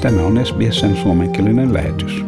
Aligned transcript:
Tämä 0.00 0.22
on 0.22 0.46
SBSn 0.46 0.96
suomenkielinen 0.96 1.74
lähetys. 1.74 2.24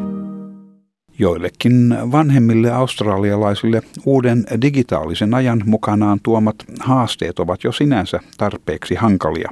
Joillekin 1.18 1.96
vanhemmille 2.12 2.70
australialaisille 2.70 3.82
uuden 4.06 4.44
digitaalisen 4.62 5.34
ajan 5.34 5.62
mukanaan 5.66 6.20
tuomat 6.22 6.56
haasteet 6.80 7.38
ovat 7.38 7.64
jo 7.64 7.72
sinänsä 7.72 8.20
tarpeeksi 8.38 8.94
hankalia, 8.94 9.50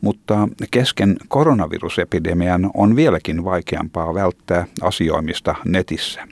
mutta 0.00 0.48
kesken 0.70 1.16
koronavirusepidemian 1.28 2.70
on 2.74 2.96
vieläkin 2.96 3.44
vaikeampaa 3.44 4.14
välttää 4.14 4.66
asioimista 4.82 5.54
netissä 5.64 6.26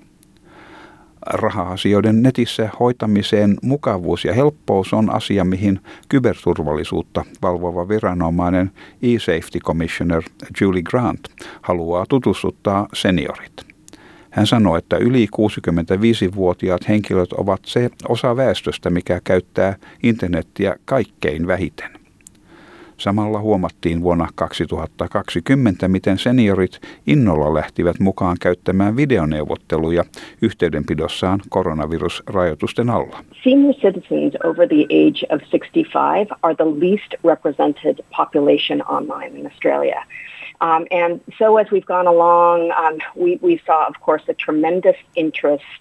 raha-asioiden 1.27 2.23
netissä 2.23 2.71
hoitamiseen 2.81 3.57
mukavuus 3.63 4.25
ja 4.25 4.35
helppous 4.35 4.93
on 4.93 5.11
asia, 5.11 5.45
mihin 5.45 5.81
kyberturvallisuutta 6.09 7.25
valvova 7.43 7.89
viranomainen 7.89 8.71
e-Safety 9.03 9.59
Commissioner 9.65 10.23
Julie 10.61 10.83
Grant 10.83 11.21
haluaa 11.63 12.07
tutustuttaa 12.09 12.89
seniorit. 12.95 13.71
Hän 14.31 14.47
sanoi, 14.47 14.79
että 14.79 14.97
yli 14.97 15.27
65-vuotiaat 15.37 16.89
henkilöt 16.89 17.33
ovat 17.33 17.61
se 17.65 17.91
osa 18.09 18.37
väestöstä, 18.37 18.91
mikä 18.91 19.21
käyttää 19.25 19.77
internettiä 20.03 20.77
kaikkein 20.85 21.47
vähiten. 21.47 22.00
Samalla 23.01 23.41
huomattiin 23.41 24.03
vuonna 24.03 24.29
2020, 24.35 25.89
miten 25.89 26.19
seniorit 26.19 26.81
innolla 27.07 27.55
lähtivät 27.55 28.01
mukaan 28.01 28.37
käyttämään 28.41 28.97
videoneuvotteluja 28.97 30.05
yhteydenpidossaan 30.43 31.41
koronavirusrajoitusten 31.49 32.91
alla. 32.91 33.25
Senior 33.45 33.75
citizens 33.75 34.35
over 34.45 34.69
the 34.69 34.85
age 34.85 35.35
of 35.35 35.41
65 35.51 36.35
are 36.43 36.55
the 36.55 36.65
least 36.65 37.15
represented 37.25 38.05
population 38.17 38.83
online 38.89 39.39
in 39.39 39.47
Australia. 39.47 40.05
Um, 40.61 40.85
and 40.91 41.21
so 41.39 41.57
as 41.57 41.67
we've 41.73 41.87
gone 41.87 42.07
along, 42.07 42.71
um, 42.73 42.99
we, 43.25 43.39
we 43.43 43.61
saw, 43.67 43.87
of 43.89 43.95
course, 44.07 44.23
a 44.29 44.35
tremendous 44.35 44.97
interest 45.15 45.81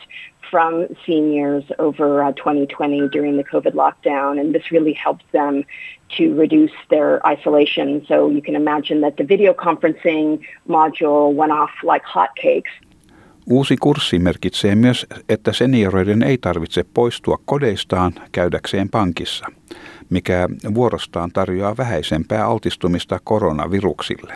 from 0.52 0.88
seniors 1.06 1.64
over 1.80 2.24
uh, 2.24 2.32
2020 2.34 3.10
during 3.10 3.38
the 3.38 3.44
COVID 3.44 3.74
lockdown, 3.74 4.40
and 4.40 4.54
this 4.54 4.72
really 4.72 4.94
helped 4.94 5.26
them 5.32 5.64
to 6.18 6.34
reduce 6.36 6.76
their 6.90 7.20
isolation. 7.26 8.06
So 8.08 8.30
you 8.30 8.42
can 8.42 8.56
imagine 8.56 9.02
that 9.02 9.18
the 9.18 9.24
video 9.24 9.54
conferencing 9.54 10.40
module 10.68 11.34
went 11.34 11.52
off 11.52 11.72
like 11.84 12.06
hotcakes. 12.06 12.72
Uusi 13.52 13.78
kurssi 13.78 14.20
merkitsee 14.20 14.76
myös, 14.76 15.08
että 15.30 15.54
senioreiden 15.54 16.24
ei 16.24 16.38
tarvitse 16.38 16.86
poistua 16.94 17.38
kodeistaan 17.46 18.14
käydäkseen 18.32 18.90
pankissa, 18.90 19.46
mikä 20.10 20.48
vuorostaan 20.74 21.32
tarjoaa 21.32 21.78
vähäisempää 21.78 22.46
altistumista 22.46 23.20
koronaviruksille. 23.24 24.34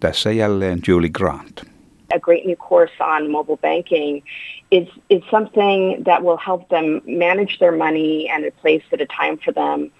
Tässä 0.00 0.30
jälleen 0.30 0.78
Julie 0.88 1.10
Grant. 1.10 1.76
A 2.14 2.20
great 2.20 2.44
new 2.44 2.56
course 2.56 3.04
on 3.04 3.30
mobile 3.30 3.56
banking 3.56 4.22
is, 4.70 4.88
is 5.08 5.22
something 5.30 6.04
that 6.04 6.22
will 6.22 6.38
help 6.46 6.68
them 6.68 7.00
manage 7.06 7.58
their 7.58 7.76
money 7.76 8.28
and 8.30 8.44
a 8.44 8.50
place 8.62 8.84
at 8.92 9.00
a 9.00 9.06
time 9.06 9.38
for 9.44 9.54
them 9.54 9.90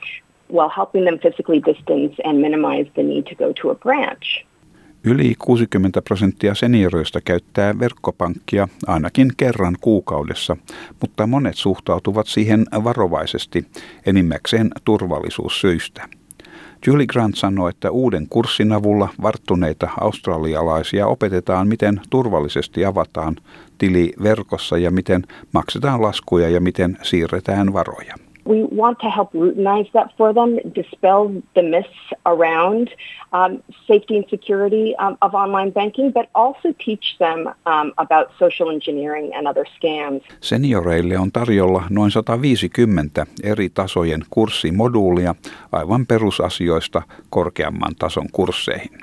while 0.49 0.71
helping 0.77 1.05
them 1.05 1.19
physically 1.19 1.61
distance 1.61 2.15
and 2.25 2.41
minimize 2.41 2.87
the 2.95 3.03
need 3.03 3.27
to 3.27 3.35
go 3.35 3.53
to 3.53 3.71
a 3.71 3.75
branch. 3.75 4.47
Yli 5.05 5.35
60 5.39 6.03
prosenttia 6.03 6.55
senioreista 6.55 7.21
käyttää 7.21 7.79
verkkopankkia 7.79 8.69
ainakin 8.87 9.33
kerran 9.37 9.77
kuukaudessa, 9.81 10.57
mutta 11.01 11.27
monet 11.27 11.55
suhtautuvat 11.57 12.27
siihen 12.27 12.67
varovaisesti 12.85 13.65
enimmäkseen 14.07 14.71
turvallisuussyistä. 14.85 16.09
Julie 16.87 17.07
Grant 17.07 17.37
sanoi, 17.37 17.71
että 17.71 17.91
uuden 17.91 18.27
kurssin 18.31 18.73
avulla 18.73 19.09
varttuneita 19.23 19.89
australialaisia 20.01 21.07
opetetaan, 21.07 21.69
miten 21.69 22.01
turvallisesti 22.11 22.85
avataan 22.85 23.37
tili 23.79 24.13
verkossa 24.23 24.79
ja 24.79 24.91
miten 24.91 25.25
maksetaan 25.53 26.03
laskuja 26.03 26.49
ja 26.49 26.61
miten 26.61 26.99
siirretään 27.03 27.73
varoja. 27.73 28.15
We 28.47 28.63
want 28.63 28.99
to 29.01 29.11
help 29.11 29.33
routinize 29.33 29.91
that 29.93 30.09
for 30.17 30.35
them, 30.35 30.51
dispel 30.75 31.31
the 31.55 31.63
myths 31.63 32.13
around 32.25 32.89
um, 33.33 33.63
safety 33.87 34.17
and 34.17 34.25
security 34.31 34.95
um, 34.99 35.17
of 35.21 35.35
online 35.35 35.73
banking, 35.73 36.13
but 36.13 36.27
also 36.35 36.73
teach 36.85 37.17
them 37.19 37.47
um, 37.67 37.93
about 37.97 38.29
social 38.39 38.71
engineering 38.71 39.35
and 39.35 39.47
other 39.47 39.65
scams. 39.65 40.23
Senioreille 40.41 41.19
on 41.19 41.33
tarjolla 41.33 41.83
noin 41.91 42.11
150 42.11 43.27
eri 43.43 43.69
tasojen 43.69 44.25
kurssimoduulia 44.31 45.35
aivan 45.73 46.07
perusasioista 46.07 47.03
korkeamman 47.31 47.95
tason 47.99 48.27
kursseihin. 48.33 48.99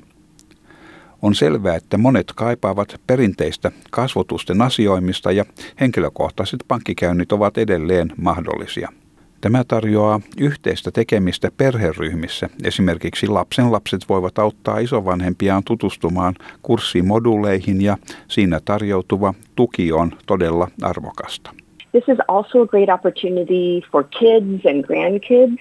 On 1.22 1.36
selvää, 1.36 1.76
että 1.76 1.98
monet 1.98 2.32
kaipaavat 2.36 3.02
perinteistä 3.08 3.72
kasvotusten 3.92 4.62
asioimista 4.62 5.32
ja 5.32 5.46
henkilökohtaiset 5.80 6.60
pankkikäynnit 6.68 7.32
ovat 7.32 7.58
edelleen 7.58 8.14
mahdollisia– 8.18 8.90
Tämä 9.44 9.64
tarjoaa 9.68 10.20
yhteistä 10.40 10.92
tekemistä 10.92 11.50
perheryhmissä. 11.58 12.50
Esimerkiksi 12.66 13.28
lapsen 13.28 13.72
lapset 13.72 14.02
voivat 14.10 14.40
auttaa 14.40 14.80
isovanhempiaan 14.80 15.64
tutustumaan 15.68 16.34
kurssimoduleihin 16.62 17.82
ja 17.82 17.98
siinä 18.28 18.60
tarjoutuva 18.66 19.34
tuki 19.56 19.92
on 19.92 20.12
todella 20.26 20.68
arvokasta. 20.82 21.52
This 21.92 22.04
is 22.08 22.18
also 22.28 22.62
a 22.62 22.68
great 22.68 22.90
opportunity 22.90 23.82
for 23.92 24.04
kids 24.04 24.66
and 24.66 24.86
grandkids 24.86 25.60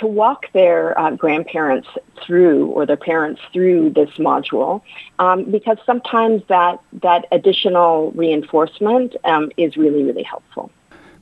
to 0.00 0.06
walk 0.06 0.40
their 0.52 0.94
uh, 0.98 1.16
grandparents 1.16 1.88
through 2.26 2.72
or 2.74 2.86
their 2.86 3.02
parents 3.06 3.40
through 3.52 3.90
this 3.94 4.18
module 4.18 4.80
um, 5.18 5.44
because 5.50 5.78
sometimes 5.86 6.42
that, 6.48 6.80
that 7.02 7.22
additional 7.30 8.12
reinforcement 8.14 9.16
um, 9.24 9.50
is 9.56 9.76
really, 9.76 10.02
really 10.02 10.26
helpful. 10.30 10.70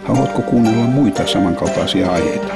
Haluatko 0.04 0.42
kuunnella 0.42 0.84
muita 0.84 1.28
samankaltaisia 1.28 2.12
aiheita? 2.12 2.54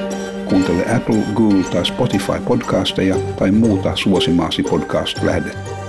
Kuuntele 0.50 0.96
Apple, 0.96 1.24
Google 1.36 1.64
tai 1.64 1.86
Spotify 1.86 2.40
podcasteja 2.48 3.16
tai 3.16 3.52
muuta 3.52 3.96
suosimaasi 3.96 4.64
podcast-lähdettä. 4.64 5.83